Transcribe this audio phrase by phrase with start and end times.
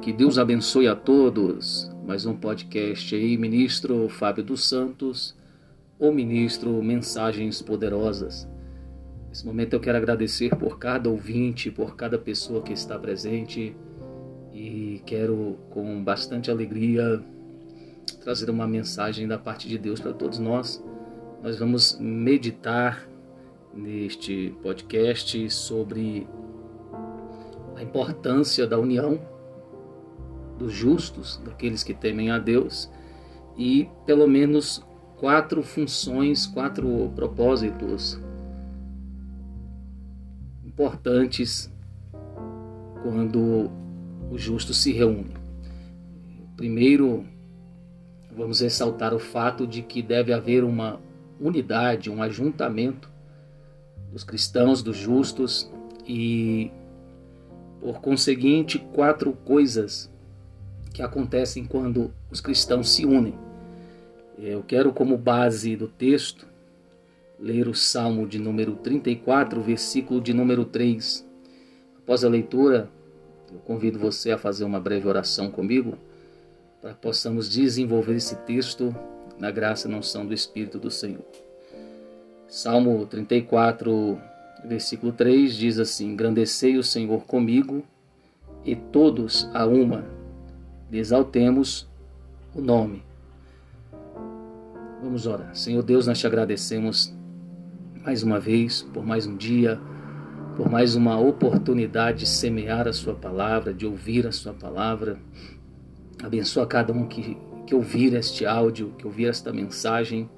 [0.00, 1.90] que Deus abençoe a todos.
[2.06, 5.34] Mais um podcast aí, ministro Fábio dos Santos,
[5.98, 8.46] o ministro Mensagens Poderosas.
[9.28, 13.74] Nesse momento eu quero agradecer por cada ouvinte, por cada pessoa que está presente
[14.52, 17.22] e quero com bastante alegria
[18.22, 20.84] trazer uma mensagem da parte de Deus para todos nós.
[21.42, 23.08] Nós vamos meditar
[23.74, 26.26] neste podcast sobre
[27.74, 29.35] a importância da união
[30.58, 32.90] dos justos, daqueles que temem a Deus,
[33.56, 34.84] e pelo menos
[35.18, 38.18] quatro funções, quatro propósitos
[40.64, 41.72] importantes
[43.02, 43.70] quando
[44.30, 45.34] os justos se reúnem.
[46.56, 47.24] Primeiro,
[48.36, 51.00] vamos ressaltar o fato de que deve haver uma
[51.40, 53.10] unidade, um ajuntamento
[54.12, 55.70] dos cristãos, dos justos
[56.06, 56.70] e,
[57.80, 60.10] por conseguinte, quatro coisas
[60.96, 63.34] que acontecem quando os cristãos se unem.
[64.38, 66.46] Eu quero, como base do texto,
[67.38, 71.22] ler o Salmo de número 34, versículo de número 3.
[71.98, 72.88] Após a leitura,
[73.52, 75.98] eu convido você a fazer uma breve oração comigo,
[76.80, 78.96] para que possamos desenvolver esse texto
[79.38, 81.26] na graça e na unção do Espírito do Senhor.
[82.48, 84.18] Salmo 34,
[84.64, 87.84] versículo 3 diz assim: Engrandecei o Senhor comigo,
[88.64, 90.15] e todos a uma
[90.92, 91.88] exaltemos
[92.54, 93.02] o nome.
[95.02, 95.54] Vamos orar.
[95.54, 97.14] Senhor Deus, nós te agradecemos
[98.04, 99.80] mais uma vez por mais um dia,
[100.56, 105.18] por mais uma oportunidade de semear a Sua palavra, de ouvir a Sua palavra.
[106.22, 110.30] Abençoa cada um que, que ouvir este áudio, que ouvir esta mensagem.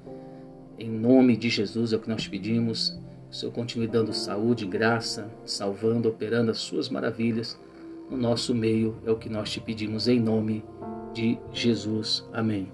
[0.77, 2.97] Em nome de Jesus é o que nós pedimos.
[3.29, 7.57] Que o Senhor continue dando saúde, graça, salvando, operando as Suas maravilhas
[8.09, 10.63] no nosso meio, é o que nós te pedimos em nome
[11.13, 12.27] de Jesus.
[12.33, 12.71] Amém.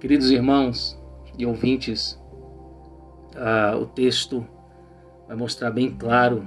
[0.00, 0.98] Queridos irmãos
[1.36, 2.18] e ouvintes,
[3.36, 4.46] ah, o texto
[5.26, 6.44] vai mostrar bem claro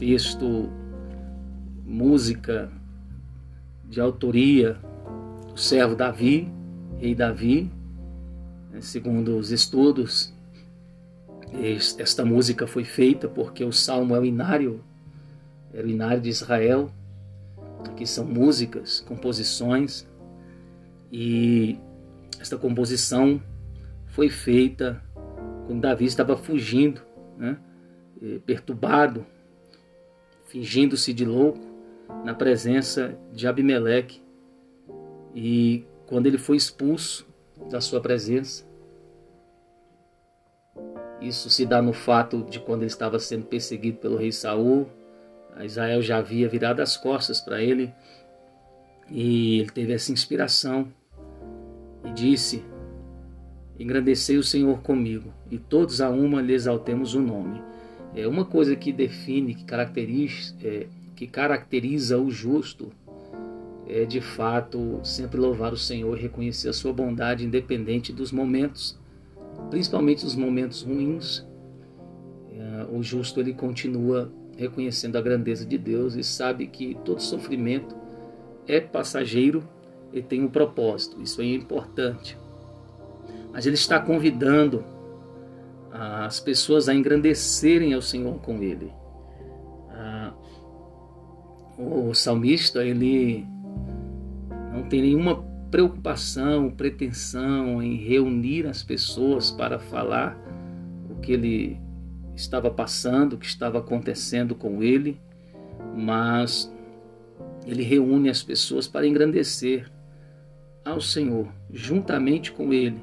[0.00, 0.70] texto,
[1.84, 2.72] música
[3.84, 4.78] de autoria
[5.46, 6.50] do servo Davi,
[6.98, 7.70] rei Davi,
[8.70, 10.32] né, segundo os estudos,
[11.98, 14.82] esta música foi feita porque o salmo é o inário
[15.88, 16.90] inário de Israel.
[17.88, 20.06] Aqui são músicas, composições,
[21.10, 21.78] e
[22.38, 23.42] esta composição
[24.06, 25.02] foi feita
[25.66, 27.00] quando Davi estava fugindo,
[27.36, 27.58] né?
[28.44, 29.24] perturbado,
[30.46, 31.60] fingindo-se de louco
[32.24, 34.22] na presença de Abimeleque.
[35.34, 37.26] E quando ele foi expulso
[37.70, 38.68] da sua presença,
[41.20, 44.88] isso se dá no fato de quando ele estava sendo perseguido pelo rei Saul,
[45.62, 47.92] Israel já havia virado as costas para ele
[49.10, 50.88] e ele teve essa inspiração
[52.04, 52.62] e disse:
[53.78, 57.60] Engrandecei o Senhor comigo, e todos a uma lhe exaltemos o nome.
[58.14, 62.92] É uma coisa que define, que caracteriza, é, que caracteriza o justo
[63.92, 68.96] é de fato sempre louvar o Senhor e reconhecer a sua bondade independente dos momentos,
[69.68, 71.44] principalmente os momentos ruins.
[72.52, 77.96] É, o justo ele continua reconhecendo a grandeza de Deus e sabe que todo sofrimento
[78.68, 79.66] é passageiro
[80.12, 81.20] e tem um propósito.
[81.22, 82.38] Isso é importante.
[83.52, 84.84] Mas ele está convidando
[85.92, 88.92] as pessoas a engrandecerem ao Senhor com ele.
[91.78, 93.46] O salmista, ele
[94.72, 100.38] não tem nenhuma preocupação, pretensão em reunir as pessoas para falar
[101.10, 101.80] o que ele
[102.34, 105.20] estava passando, o que estava acontecendo com ele,
[105.96, 106.72] mas
[107.66, 109.90] ele reúne as pessoas para engrandecer
[110.84, 113.02] ao Senhor, juntamente com ele,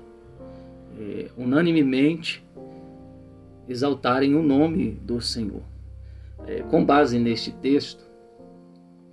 [0.99, 2.43] é, unanimemente
[3.67, 5.61] exaltarem o nome do Senhor.
[6.45, 8.05] É, com base neste texto,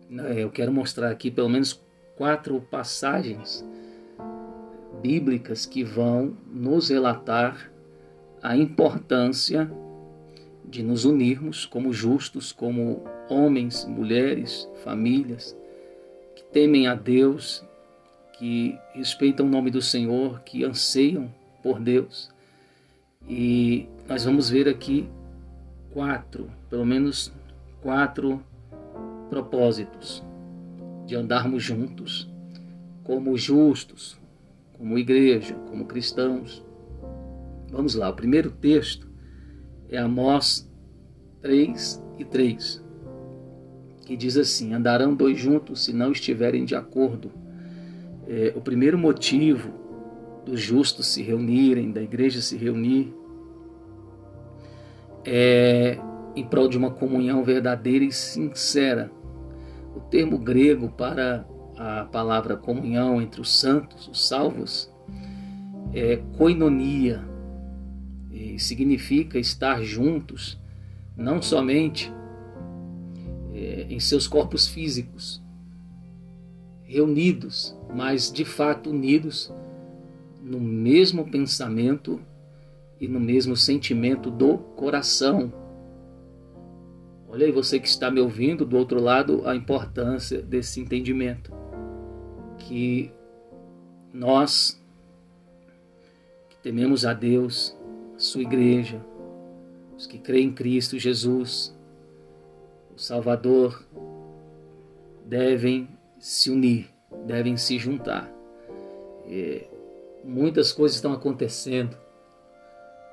[0.09, 1.83] né, eu quero mostrar aqui pelo menos
[2.17, 3.65] quatro passagens
[5.03, 7.71] bíblicas que vão nos relatar
[8.43, 9.71] a importância
[10.65, 15.57] de nos unirmos como justos, como homens, mulheres, famílias
[16.35, 17.65] que temem a Deus,
[18.39, 21.33] que respeitam o nome do Senhor, que anseiam
[21.63, 22.31] por Deus.
[23.29, 25.09] E nós vamos ver aqui
[25.93, 27.33] quatro, pelo menos
[27.81, 28.43] quatro
[29.31, 30.23] propósitos
[31.07, 32.29] de andarmos juntos,
[33.05, 34.19] como justos,
[34.77, 36.65] como igreja, como cristãos.
[37.71, 39.14] Vamos lá, o primeiro texto
[39.95, 40.69] é Amós
[41.43, 42.83] 3 e 3.
[44.07, 47.31] que diz assim: andarão dois juntos se não estiverem de acordo.
[48.27, 49.71] É, o primeiro motivo
[50.45, 53.15] dos justos se reunirem, da igreja se reunir,
[55.25, 55.99] é
[56.37, 59.11] em prol de uma comunhão verdadeira e sincera.
[59.95, 61.47] O termo grego para
[61.77, 64.93] a palavra comunhão entre os santos, os salvos,
[65.93, 67.25] é koinonia,
[68.35, 70.59] e significa estar juntos,
[71.17, 72.13] não somente
[73.55, 75.41] é, em seus corpos físicos,
[76.83, 79.53] reunidos, mas de fato unidos
[80.43, 82.21] no mesmo pensamento
[83.01, 85.53] e no mesmo sentimento do coração.
[87.29, 91.53] Olha aí você que está me ouvindo do outro lado a importância desse entendimento
[92.59, 93.13] que
[94.13, 94.81] nós
[96.51, 97.77] que tememos a Deus,
[98.25, 99.01] sua igreja,
[99.97, 101.75] os que creem em Cristo Jesus,
[102.95, 103.85] o Salvador,
[105.25, 105.89] devem
[106.19, 106.89] se unir,
[107.27, 108.31] devem se juntar.
[109.27, 109.65] E
[110.25, 111.97] muitas coisas estão acontecendo,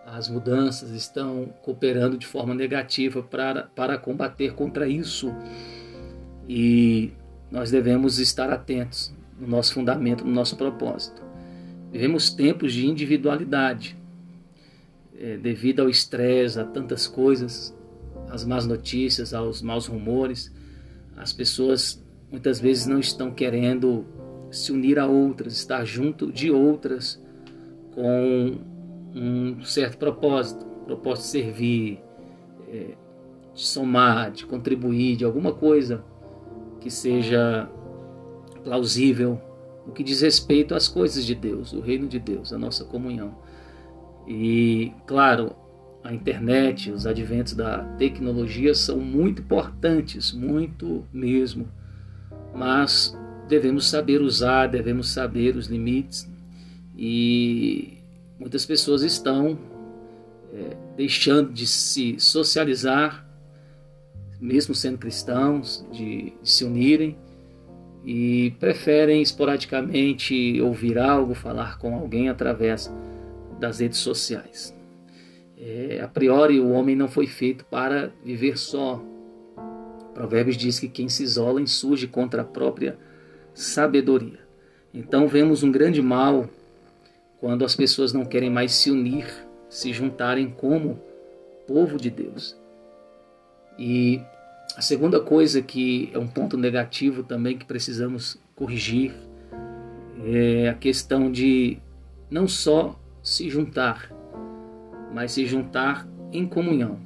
[0.06, 5.34] as mudanças estão cooperando de forma negativa para, para combater contra isso.
[6.50, 7.12] E
[7.52, 11.22] nós devemos estar atentos no nosso fundamento, no nosso propósito.
[11.92, 14.01] Vivemos tempos de individualidade,
[15.22, 17.78] é, devido ao estresse, a tantas coisas,
[18.28, 20.52] às más notícias, aos maus rumores.
[21.16, 24.04] As pessoas muitas vezes não estão querendo
[24.50, 27.22] se unir a outras, estar junto de outras
[27.94, 28.58] com
[29.14, 32.00] um certo propósito, propósito de servir,
[32.68, 32.96] é,
[33.54, 36.04] de somar, de contribuir, de alguma coisa
[36.80, 37.70] que seja
[38.64, 39.40] plausível
[39.86, 43.36] no que diz respeito às coisas de Deus, o reino de Deus, a nossa comunhão.
[44.28, 45.56] E, claro,
[46.04, 51.68] a internet, os adventos da tecnologia são muito importantes, muito mesmo,
[52.56, 56.30] mas devemos saber usar, devemos saber os limites.
[56.98, 57.98] E
[58.40, 59.58] muitas pessoas estão
[60.54, 63.26] é, deixando de se socializar,
[64.40, 67.16] mesmo sendo cristãos, de, de se unirem
[68.04, 72.92] e preferem esporadicamente ouvir algo, falar com alguém através
[73.62, 74.76] das redes sociais.
[75.58, 79.02] É, a priori, o homem não foi feito para viver só.
[80.14, 82.98] Provérbios diz que quem se isola insurge contra a própria
[83.54, 84.40] sabedoria.
[84.92, 86.50] Então vemos um grande mal
[87.40, 89.28] quando as pessoas não querem mais se unir,
[89.70, 91.00] se juntarem como
[91.68, 92.58] povo de Deus.
[93.78, 94.20] E
[94.76, 99.14] a segunda coisa que é um ponto negativo também que precisamos corrigir
[100.26, 101.78] é a questão de
[102.30, 104.12] não só se juntar,
[105.14, 107.00] mas se juntar em comunhão.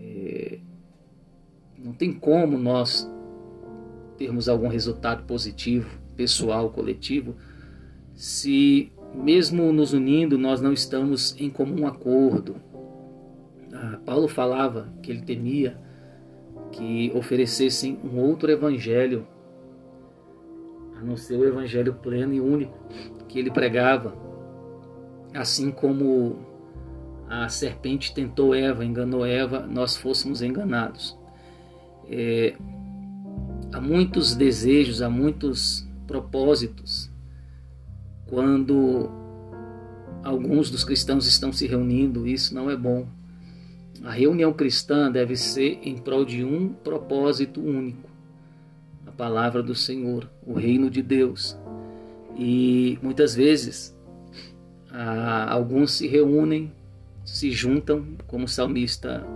[0.00, 0.58] É,
[1.78, 3.10] não tem como nós
[4.16, 7.34] termos algum resultado positivo, pessoal, coletivo,
[8.14, 12.56] se mesmo nos unindo nós não estamos em comum acordo.
[13.72, 15.76] Ah, Paulo falava que ele temia
[16.72, 19.26] que oferecessem um outro evangelho,
[20.96, 22.76] a não ser o evangelho pleno e único
[23.28, 24.16] que ele pregava,
[25.34, 26.38] assim como
[27.28, 31.18] a serpente tentou Eva, enganou Eva, nós fôssemos enganados.
[32.08, 32.54] É,
[33.72, 37.10] há muitos desejos, há muitos propósitos
[38.26, 39.10] quando
[40.22, 43.06] alguns dos cristãos estão se reunindo, isso não é bom.
[44.02, 48.10] A reunião cristã deve ser em prol de um propósito único:
[49.06, 51.56] a palavra do Senhor, o reino de Deus.
[52.36, 53.93] E muitas vezes
[55.48, 56.72] alguns se reúnem,
[57.24, 59.26] se juntam, como o salmista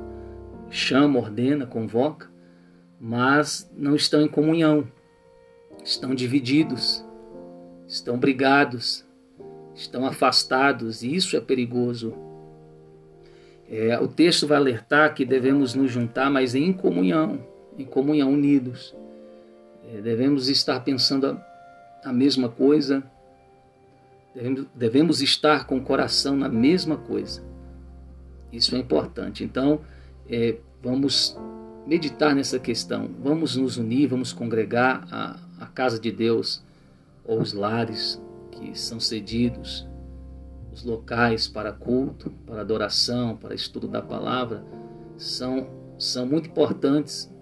[0.70, 2.30] chama, ordena, convoca,
[3.00, 4.86] mas não estão em comunhão,
[5.82, 7.04] estão divididos,
[7.86, 9.04] estão brigados,
[9.74, 12.14] estão afastados, e isso é perigoso
[13.70, 17.38] é, o texto vai alertar que devemos nos juntar, mas em comunhão,
[17.78, 18.96] em comunhão unidos.
[19.92, 23.02] É, devemos estar pensando a, a mesma coisa,
[24.74, 27.42] devemos, estar com o coração na mesma coisa.
[28.52, 29.44] Isso é importante.
[29.44, 29.80] Então,
[30.28, 31.36] é, vamos
[31.86, 33.10] meditar nessa questão.
[33.22, 36.62] Vamos nos unir, vamos congregar a, a casa de Deus
[37.24, 38.20] ou os lares
[38.52, 39.88] que são cedidos
[40.78, 44.64] os locais para culto, para adoração, para estudo da palavra,
[45.16, 45.68] são,
[45.98, 47.32] são muito importantes.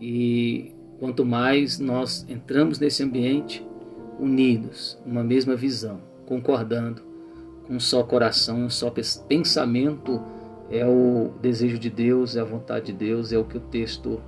[0.00, 3.66] E quanto mais nós entramos nesse ambiente
[4.24, 7.02] unidos, uma mesma visão, concordando,
[7.66, 8.92] com um só coração, um só
[9.28, 10.20] pensamento,
[10.70, 14.20] é o desejo de Deus, é a vontade de Deus, é o que o texto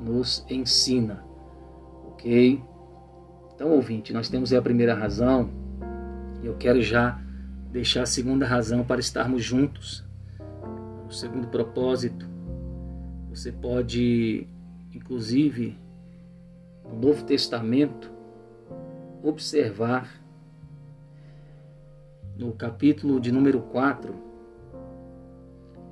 [0.00, 1.24] nos ensina.
[2.08, 2.60] Ok?
[3.54, 5.50] Então, ouvinte, nós temos aí a primeira razão.
[6.42, 7.20] Eu quero já
[7.70, 10.04] deixar a segunda razão para estarmos juntos.
[11.08, 12.28] O segundo propósito,
[13.30, 14.48] você pode,
[14.92, 15.78] inclusive,
[16.84, 18.17] no Novo Testamento,
[19.22, 20.22] observar
[22.36, 24.14] no capítulo de número 4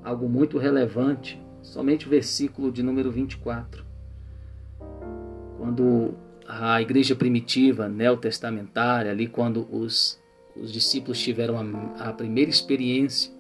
[0.02, 3.84] algo muito relevante, somente o versículo de número 24.
[5.58, 6.14] Quando
[6.46, 10.16] a igreja primitiva, neotestamentária, ali quando os,
[10.54, 13.32] os discípulos tiveram a, a primeira experiência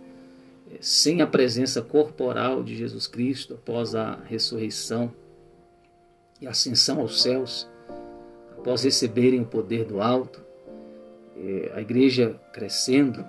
[0.72, 5.12] eh, sem a presença corporal de Jesus Cristo após a ressurreição
[6.40, 7.68] e ascensão aos céus,
[8.66, 10.42] após receberem o poder do alto,
[11.36, 13.24] eh, a igreja crescendo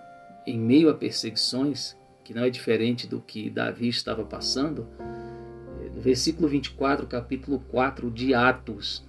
[0.47, 6.01] em meio a perseguições, que não é diferente do que Davi estava passando, eh, no
[6.01, 9.05] versículo 24, capítulo 4 de Atos,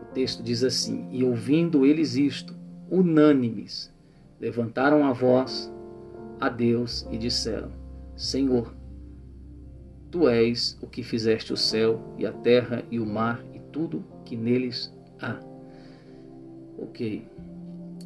[0.00, 2.54] o texto diz assim: E ouvindo eles isto,
[2.88, 3.92] unânimes,
[4.38, 5.68] levantaram a voz
[6.40, 7.72] a Deus e disseram:
[8.14, 8.72] Senhor,
[10.12, 14.13] tu és o que fizeste o céu e a terra e o mar e tudo
[14.24, 15.38] que neles há.
[16.78, 17.26] Ok.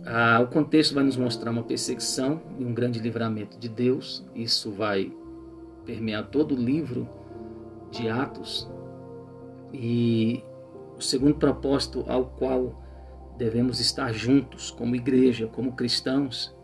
[0.05, 4.25] Ah, o contexto vai nos mostrar uma perseguição e um grande livramento de Deus.
[4.35, 5.13] Isso vai
[5.85, 7.09] permear todo o livro
[7.91, 8.69] de Atos.
[9.73, 10.43] E
[10.97, 12.83] o segundo propósito ao qual
[13.37, 16.55] devemos estar juntos como igreja, como cristãos,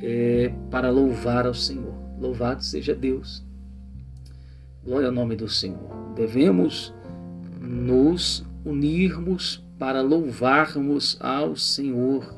[0.00, 1.94] é para louvar ao Senhor.
[2.18, 3.44] Louvado seja Deus.
[4.84, 6.12] Glória ao nome do Senhor.
[6.14, 6.94] Devemos
[7.60, 12.34] nos unirmos para louvarmos ao Senhor.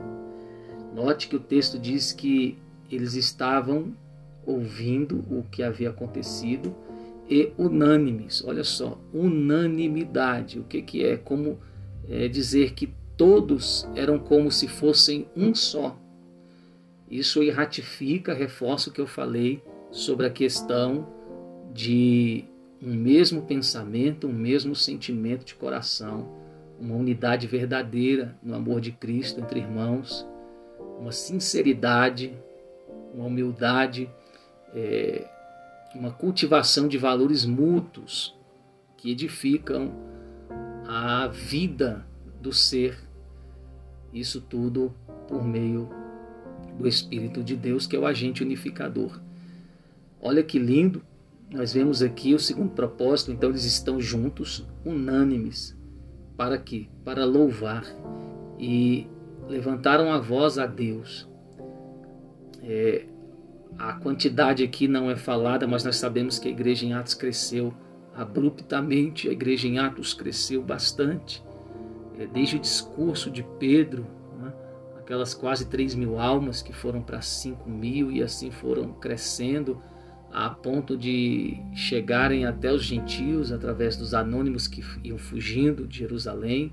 [0.95, 2.59] Note que o texto diz que
[2.91, 3.95] eles estavam
[4.47, 6.75] ouvindo o que havia acontecido
[7.29, 8.45] e unânimes.
[8.45, 10.59] Olha só, unanimidade.
[10.59, 11.17] O que, que é?
[11.17, 11.59] Como
[12.09, 15.97] é, dizer que todos eram como se fossem um só.
[17.11, 21.07] Isso ratifica, reforça o que eu falei sobre a questão
[21.73, 22.45] de
[22.82, 26.28] um mesmo pensamento, um mesmo sentimento de coração,
[26.80, 30.26] uma unidade verdadeira no amor de Cristo entre irmãos,
[30.98, 32.36] uma sinceridade,
[33.14, 34.10] uma humildade,
[34.74, 35.24] é,
[35.94, 38.34] uma cultivação de valores mútuos
[38.96, 39.92] que edificam
[40.84, 42.04] a vida
[42.40, 42.98] do ser.
[44.12, 44.92] Isso tudo
[45.28, 45.88] por meio
[46.76, 49.20] do Espírito de Deus, que é o agente unificador.
[50.20, 51.02] Olha que lindo
[51.52, 55.76] nós vemos aqui o segundo propósito, então eles estão juntos, unânimes.
[56.37, 56.88] Para quê?
[57.04, 57.85] Para louvar.
[58.59, 59.06] E
[59.49, 61.28] levantaram a voz a Deus.
[62.62, 63.04] É,
[63.78, 67.75] a quantidade aqui não é falada, mas nós sabemos que a igreja em Atos cresceu
[68.14, 71.44] abruptamente, a igreja em Atos cresceu bastante.
[72.18, 74.06] É, desde o discurso de Pedro,
[74.38, 74.52] né,
[74.99, 79.82] aquelas quase 3 mil almas que foram para 5 mil e assim foram crescendo
[80.32, 86.72] a ponto de chegarem até os gentios através dos anônimos que iam fugindo de Jerusalém.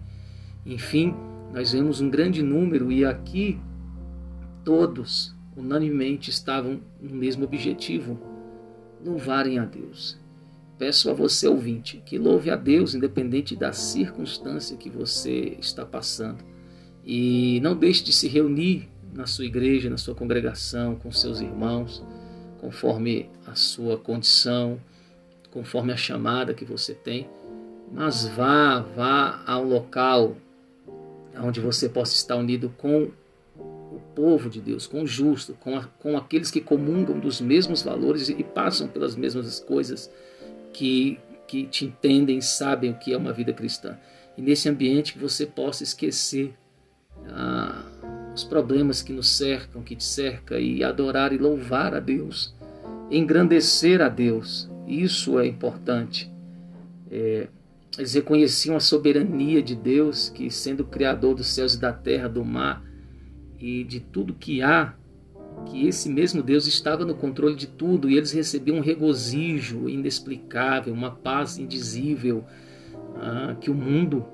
[0.66, 1.14] Enfim,
[1.54, 3.60] nós vemos um grande número e aqui
[4.64, 8.18] todos unanimemente estavam no mesmo objetivo:
[9.04, 10.18] louvarem a Deus.
[10.78, 16.46] Peço a você, ouvinte, que louve a Deus independente da circunstância que você está passando.
[17.04, 22.02] E não deixe de se reunir na sua igreja, na sua congregação, com seus irmãos
[22.60, 24.80] conforme a sua condição,
[25.52, 27.28] conforme a chamada que você tem,
[27.92, 30.36] mas vá, vá ao local
[31.42, 33.10] onde você possa estar unido com
[33.58, 37.82] o povo de Deus, com o justo, com, a, com aqueles que comungam dos mesmos
[37.82, 40.12] valores e passam pelas mesmas coisas
[40.74, 43.98] que, que te entendem, sabem o que é uma vida cristã.
[44.38, 46.54] E nesse ambiente que você possa esquecer
[47.28, 47.84] ah,
[48.40, 52.56] os problemas que nos cercam, que te cerca, e adorar e louvar a Deus,
[53.12, 54.70] engrandecer a Deus.
[54.88, 56.32] Isso é importante.
[57.12, 57.48] É,
[57.98, 62.46] eles reconheciam a soberania de Deus, que sendo Criador dos céus e da terra, do
[62.46, 62.82] mar
[63.60, 64.94] e de tudo que há,
[65.66, 70.94] que esse mesmo Deus estava no controle de tudo e eles recebiam um regozijo inexplicável,
[70.94, 72.46] uma paz indizível
[73.18, 74.26] ah, que o mundo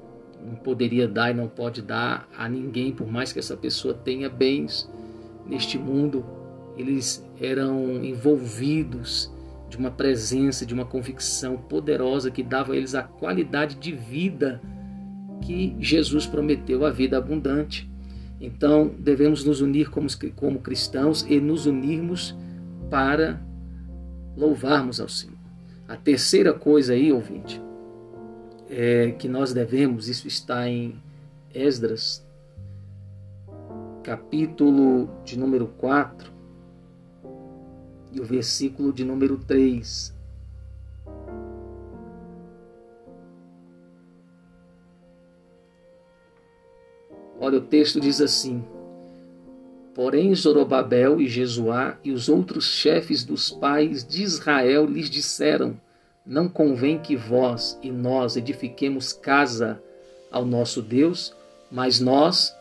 [0.53, 4.89] poderia dar e não pode dar a ninguém, por mais que essa pessoa tenha bens
[5.47, 6.25] neste mundo.
[6.77, 9.31] Eles eram envolvidos
[9.69, 14.61] de uma presença, de uma convicção poderosa que dava a eles a qualidade de vida
[15.41, 17.89] que Jesus prometeu, a vida abundante.
[18.39, 22.35] Então, devemos nos unir como, como cristãos e nos unirmos
[22.89, 23.41] para
[24.35, 25.35] louvarmos ao Senhor.
[25.87, 27.61] A terceira coisa aí, ouvinte,
[28.77, 31.01] é que nós devemos, isso está em
[31.53, 32.27] Esdras,
[34.03, 36.29] capítulo de número 4
[38.11, 40.13] e o versículo de número 3.
[47.39, 48.61] Olha, o texto diz assim:
[49.93, 55.79] Porém, Zorobabel e Jesuá e os outros chefes dos pais de Israel lhes disseram:
[56.25, 59.81] Não convém que vós e nós edifiquemos casa
[60.31, 61.35] ao nosso Deus,
[61.71, 62.55] mas nós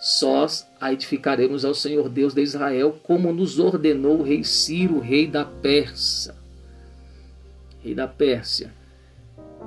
[0.00, 5.26] sós a edificaremos ao Senhor Deus de Israel, como nos ordenou o rei Ciro, rei
[5.26, 6.34] da Pérsia.
[7.82, 8.72] Rei da Pérsia.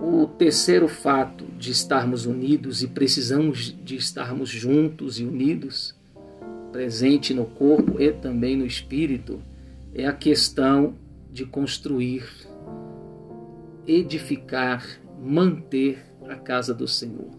[0.02, 5.94] O terceiro fato de estarmos unidos e precisamos de estarmos juntos e unidos,
[6.72, 9.40] presente no corpo e também no espírito,
[9.94, 10.96] é a questão
[11.32, 12.24] de construir,
[13.88, 14.86] edificar,
[15.20, 17.30] manter a casa do Senhor.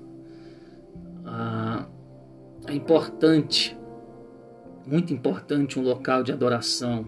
[1.25, 1.87] Ah,
[2.67, 3.77] é importante,
[4.87, 7.07] muito importante, um local de adoração.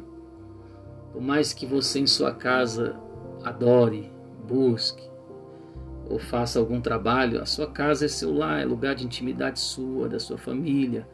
[1.13, 2.97] Por mais que você em sua casa
[3.43, 4.11] adore,
[4.47, 5.03] busque
[6.09, 10.09] ou faça algum trabalho, a sua casa é seu lar, é lugar de intimidade sua,
[10.09, 11.07] da sua família.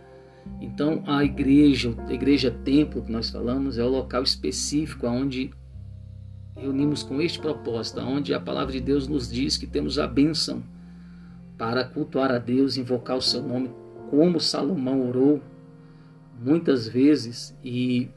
[0.60, 5.50] Então a igreja, a igreja templo que nós falamos, é o local específico onde
[6.56, 10.62] reunimos com este propósito, onde a palavra de Deus nos diz que temos a bênção
[11.56, 13.70] para cultuar a Deus, invocar o seu nome
[14.10, 15.40] como Salomão orou
[16.38, 18.10] muitas vezes e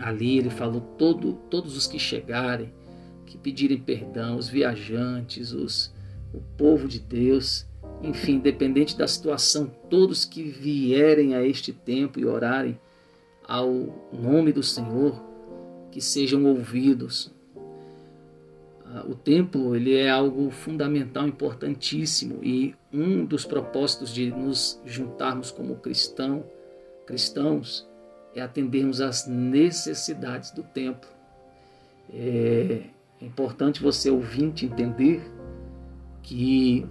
[0.00, 2.72] ali ele falou todo, todos os que chegarem,
[3.24, 5.94] que pedirem perdão, os viajantes, os,
[6.34, 7.66] o povo de Deus,
[8.02, 12.78] enfim, independente da situação, todos que vierem a este tempo e orarem
[13.46, 15.22] ao nome do Senhor,
[15.92, 17.32] que sejam ouvidos,
[19.04, 25.76] o templo ele é algo fundamental, importantíssimo e um dos propósitos de nos juntarmos como
[25.76, 26.44] cristão,
[27.06, 27.86] cristãos
[28.34, 31.08] é atendermos às necessidades do templo.
[32.12, 32.82] É,
[33.20, 35.22] é importante você ouvinte entender
[36.22, 36.86] que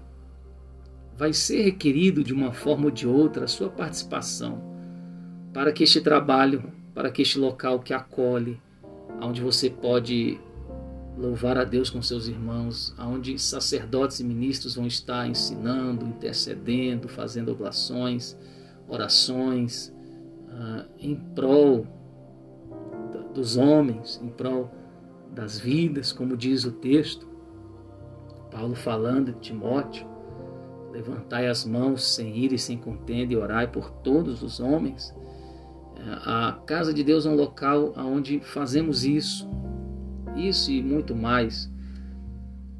[1.18, 4.62] vai ser requerido de uma forma ou de outra a sua participação
[5.54, 8.60] para que este trabalho, para que este local que acolhe,
[9.22, 10.38] onde você pode
[11.18, 17.52] louvar a Deus com seus irmãos, aonde sacerdotes e ministros vão estar ensinando, intercedendo, fazendo
[17.52, 18.38] oblações,
[18.88, 19.94] orações
[20.50, 21.88] uh, em prol
[23.34, 24.72] dos homens, em prol
[25.32, 27.28] das vidas, como diz o texto.
[28.52, 30.08] Paulo falando de Timóteo,
[30.92, 35.14] levantai as mãos sem ira e sem contenda e orai por todos os homens.
[36.26, 39.50] A casa de Deus é um local onde fazemos isso,
[40.36, 41.72] isso e muito mais.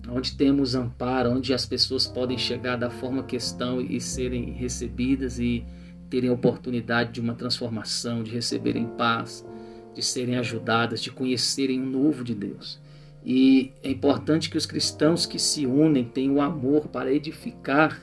[0.08, 5.40] Onde temos amparo, onde as pessoas podem chegar da forma que estão e serem recebidas
[5.40, 5.66] e
[6.10, 9.46] terem oportunidade de uma transformação, de receberem paz,
[9.94, 12.80] de serem ajudadas, de conhecerem o novo de Deus.
[13.26, 18.00] E é importante que os cristãos que se unem tenham o amor para edificar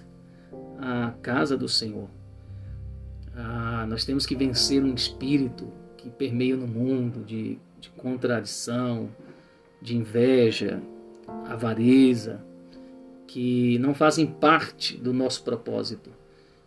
[0.79, 2.09] a casa do Senhor.
[3.37, 9.09] Ah, nós temos que vencer um espírito que permeia no mundo de, de contradição,
[9.83, 10.81] de inveja,
[11.47, 12.41] avareza,
[13.27, 16.11] que não fazem parte do nosso propósito.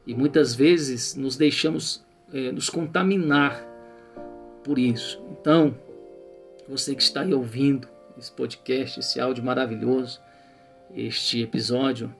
[0.05, 3.65] E muitas vezes nos deixamos é, nos contaminar
[4.63, 5.21] por isso.
[5.31, 5.75] Então,
[6.67, 10.19] você que está aí ouvindo esse podcast, esse áudio maravilhoso,
[10.93, 12.13] este episódio,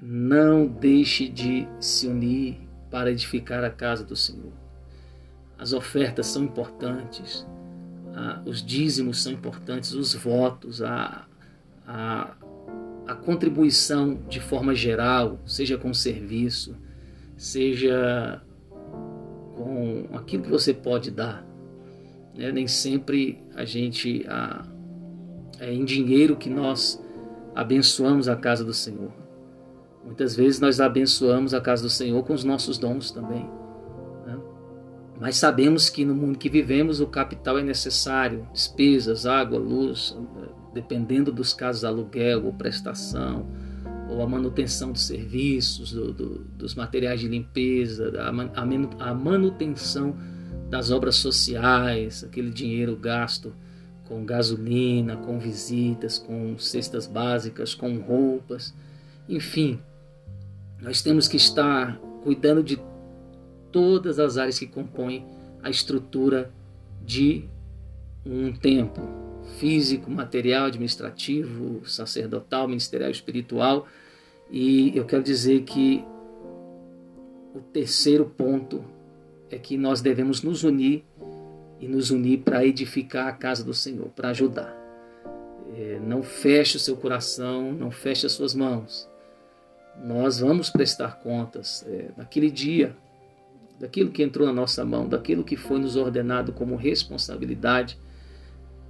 [0.00, 4.52] não deixe de se unir para edificar a casa do Senhor.
[5.58, 7.46] As ofertas são importantes,
[8.20, 11.24] ah, os dízimos são importantes, os votos, a,
[11.86, 12.34] a,
[13.06, 16.74] a contribuição de forma geral, seja com serviço,
[17.36, 18.42] seja
[19.54, 21.46] com aquilo que você pode dar.
[22.34, 22.50] Né?
[22.50, 24.26] Nem sempre a gente
[25.60, 27.00] é em dinheiro que nós
[27.54, 29.12] abençoamos a casa do Senhor.
[30.04, 33.48] Muitas vezes nós abençoamos a casa do Senhor com os nossos dons também.
[35.20, 40.16] Mas sabemos que no mundo que vivemos o capital é necessário, despesas, água, luz,
[40.72, 43.46] dependendo dos casos, aluguel ou prestação,
[44.08, 50.16] ou a manutenção dos serviços, do, do, dos materiais de limpeza, a, a manutenção
[50.70, 53.52] das obras sociais, aquele dinheiro gasto
[54.04, 58.74] com gasolina, com visitas, com cestas básicas, com roupas,
[59.28, 59.78] enfim,
[60.80, 62.80] nós temos que estar cuidando de
[63.72, 65.24] todas as áreas que compõem
[65.62, 66.52] a estrutura
[67.04, 67.44] de
[68.24, 69.28] um templo.
[69.58, 73.86] físico, material, administrativo, sacerdotal, ministerial, espiritual.
[74.50, 76.04] E eu quero dizer que
[77.54, 78.84] o terceiro ponto
[79.50, 81.02] é que nós devemos nos unir
[81.80, 84.76] e nos unir para edificar a casa do Senhor, para ajudar.
[85.74, 89.08] É, não feche o seu coração, não feche as suas mãos.
[90.04, 92.94] Nós vamos prestar contas é, naquele dia,
[93.78, 97.98] daquilo que entrou na nossa mão, daquilo que foi nos ordenado como responsabilidade,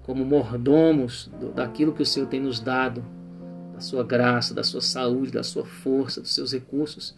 [0.03, 3.05] como mordomos do, daquilo que o Senhor tem nos dado,
[3.75, 7.15] da sua graça, da sua saúde, da sua força, dos seus recursos.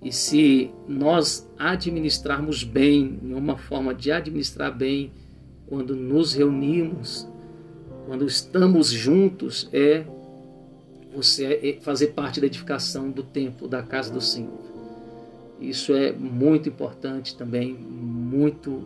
[0.00, 5.12] E se nós administrarmos bem, em uma forma de administrar bem,
[5.66, 7.28] quando nos reunimos,
[8.06, 10.04] quando estamos juntos, é
[11.14, 14.71] você é fazer parte da edificação do templo, da casa do Senhor.
[15.62, 18.82] Isso é muito importante também, muito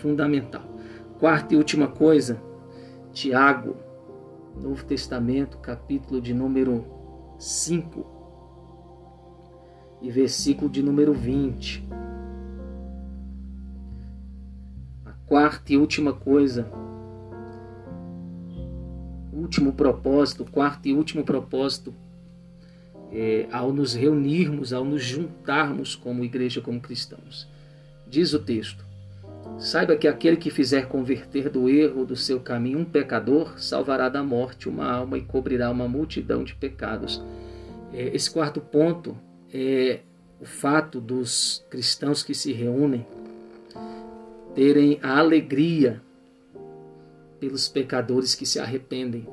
[0.00, 0.64] fundamental.
[1.18, 2.40] Quarta e última coisa,
[3.12, 3.76] Tiago,
[4.58, 6.82] Novo Testamento, capítulo de número
[7.38, 8.06] 5
[10.00, 11.86] e versículo de número 20.
[15.04, 16.66] A quarta e última coisa,
[19.30, 21.94] último propósito, quarto e último propósito,
[23.12, 27.48] é, ao nos reunirmos, ao nos juntarmos como igreja, como cristãos.
[28.06, 28.84] Diz o texto:
[29.58, 34.22] Saiba que aquele que fizer converter do erro do seu caminho um pecador, salvará da
[34.22, 37.22] morte uma alma e cobrirá uma multidão de pecados.
[37.92, 39.16] É, esse quarto ponto
[39.52, 40.00] é
[40.40, 43.04] o fato dos cristãos que se reúnem
[44.54, 46.00] terem a alegria
[47.40, 49.26] pelos pecadores que se arrependem.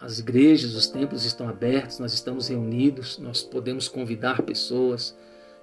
[0.00, 5.16] As igrejas, os templos estão abertos, nós estamos reunidos, nós podemos convidar pessoas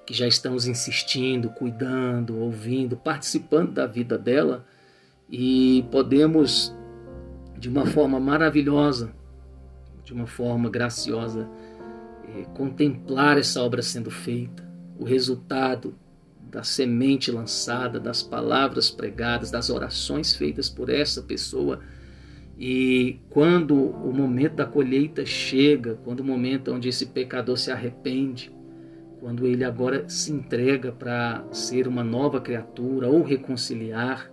[0.06, 4.66] que já estamos insistindo, cuidando, ouvindo, participando da vida dela
[5.30, 6.74] e podemos,
[7.58, 9.12] de uma forma maravilhosa,
[10.06, 11.50] de uma forma graciosa,
[12.36, 14.66] é, contemplar essa obra sendo feita,
[14.98, 15.96] o resultado
[16.40, 21.82] da semente lançada, das palavras pregadas, das orações feitas por essa pessoa.
[22.60, 28.52] E quando o momento da colheita chega, quando o momento onde esse pecador se arrepende,
[29.20, 34.32] quando ele agora se entrega para ser uma nova criatura, ou reconciliar,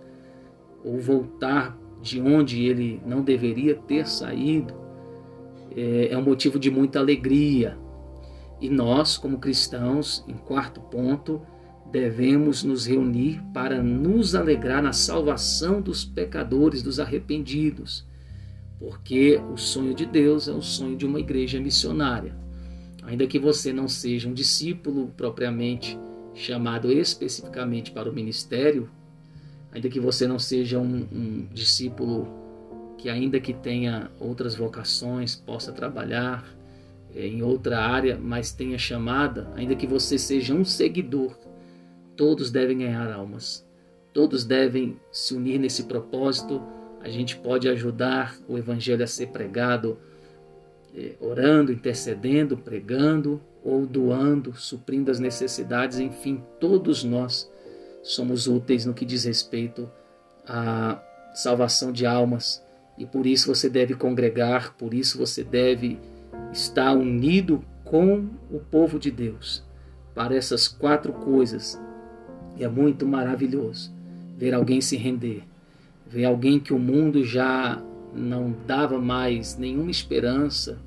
[0.83, 4.73] ou voltar de onde ele não deveria ter saído,
[5.75, 7.77] é, é um motivo de muita alegria,
[8.59, 11.41] e nós, como cristãos, em quarto ponto,
[11.91, 18.07] devemos nos reunir para nos alegrar na salvação dos pecadores, dos arrependidos,
[18.79, 22.35] porque o sonho de Deus é o sonho de uma igreja missionária.
[23.03, 25.97] Ainda que você não seja um discípulo propriamente
[26.33, 28.89] chamado especificamente para o ministério,
[29.71, 32.27] ainda que você não seja um, um discípulo
[32.97, 36.45] que, ainda que tenha outras vocações, possa trabalhar
[37.13, 41.37] é, em outra área, mas tenha chamada, ainda que você seja um seguidor,
[42.15, 43.65] todos devem ganhar almas.
[44.13, 46.61] Todos devem se unir nesse propósito.
[47.05, 49.95] A gente pode ajudar o evangelho a ser pregado
[50.97, 57.47] é, orando, intercedendo, pregando ou doando, suprindo as necessidades, enfim, todos nós
[58.01, 59.87] somos úteis no que diz respeito
[60.47, 60.99] à
[61.35, 62.63] salvação de almas.
[62.97, 65.99] E por isso você deve congregar, por isso você deve
[66.51, 69.63] está unido com o povo de Deus
[70.15, 71.79] para essas quatro coisas.
[72.57, 73.93] E é muito maravilhoso
[74.35, 75.43] ver alguém se render,
[76.07, 77.81] ver alguém que o mundo já
[78.13, 80.79] não dava mais nenhuma esperança,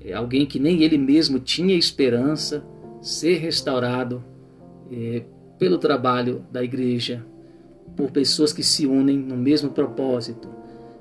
[0.00, 2.64] é alguém que nem ele mesmo tinha esperança,
[3.00, 4.24] ser restaurado
[4.90, 5.22] é,
[5.58, 7.24] pelo trabalho da igreja,
[7.96, 10.48] por pessoas que se unem no mesmo propósito,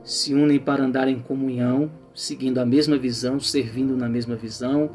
[0.04, 4.90] se unem para andar em comunhão seguindo a mesma visão, servindo na mesma visão,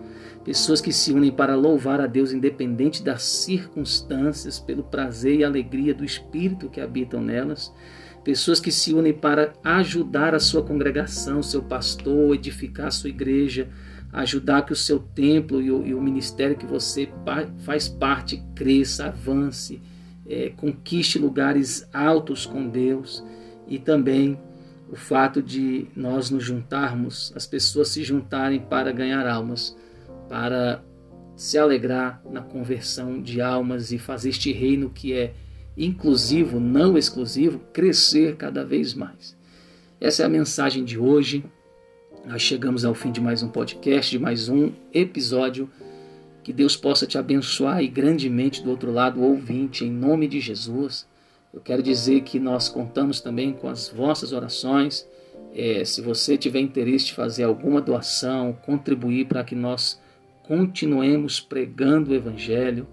[0.45, 5.95] pessoas que se unem para louvar a Deus independente das circunstâncias, pelo prazer e alegria
[5.95, 7.73] do Espírito que habitam nelas,
[8.25, 13.69] pessoas que se unem para ajudar a sua congregação, seu pastor, edificar a sua igreja,
[14.13, 17.09] ajudar que o seu templo e o, e o ministério que você
[17.65, 19.81] faz parte cresça, avance,
[20.27, 23.25] é, conquiste lugares altos com Deus.
[23.67, 24.39] E também
[24.91, 29.77] o fato de nós nos juntarmos, as pessoas se juntarem para ganhar almas,
[30.29, 30.83] para
[31.35, 35.33] se alegrar na conversão de almas e fazer este reino que é
[35.77, 39.37] inclusivo, não exclusivo, crescer cada vez mais.
[40.01, 41.45] Essa é a mensagem de hoje.
[42.27, 45.71] Nós chegamos ao fim de mais um podcast, de mais um episódio.
[46.43, 51.07] Que Deus possa te abençoar e grandemente do outro lado, ouvinte, em nome de Jesus.
[51.53, 55.07] Eu quero dizer que nós contamos também com as vossas orações.
[55.55, 60.01] É, se você tiver interesse de fazer alguma doação, contribuir para que nós
[60.43, 62.89] continuemos pregando o Evangelho,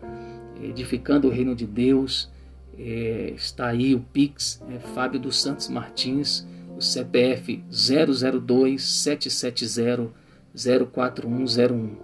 [0.61, 2.29] edificando o reino de Deus,
[2.79, 10.11] é, está aí o Pix, é, Fábio dos Santos Martins, o CPF 002 770
[10.55, 11.97] 04101.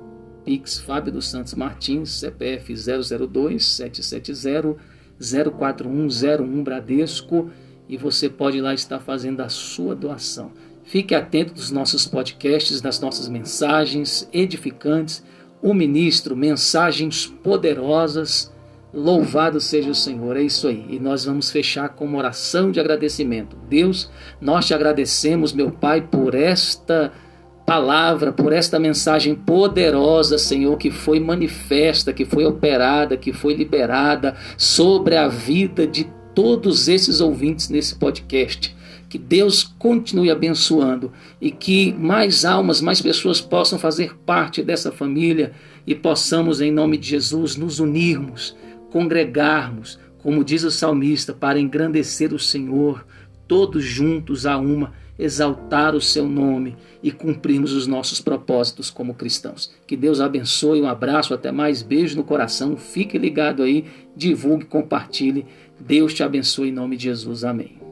[0.43, 4.75] Pix Fábio dos Santos Martins, CPF 002 770
[5.17, 7.49] 04101 Bradesco
[7.87, 10.51] e você pode lá estar fazendo a sua doação.
[10.83, 15.23] Fique atento dos nossos podcasts, das nossas mensagens edificantes.
[15.61, 18.53] O ministro, mensagens poderosas.
[18.95, 20.85] Louvado seja o Senhor, é isso aí.
[20.89, 23.57] E nós vamos fechar com uma oração de agradecimento.
[23.69, 27.11] Deus, nós te agradecemos, meu Pai, por esta
[27.65, 34.37] palavra, por esta mensagem poderosa, Senhor, que foi manifesta, que foi operada, que foi liberada
[34.57, 38.73] sobre a vida de todos esses ouvintes nesse podcast.
[39.09, 45.51] Que Deus continue abençoando e que mais almas, mais pessoas possam fazer parte dessa família
[45.85, 48.55] e possamos, em nome de Jesus, nos unirmos,
[48.95, 53.05] congregarmos, como diz o salmista, para engrandecer o Senhor,
[53.45, 59.69] todos juntos a uma exaltar o seu nome e cumprirmos os nossos propósitos como cristãos.
[59.85, 63.83] Que Deus abençoe, um abraço, até mais, beijo no coração, fique ligado aí,
[64.15, 65.45] divulgue, compartilhe.
[65.77, 67.43] Deus te abençoe em nome de Jesus.
[67.43, 67.84] Amém.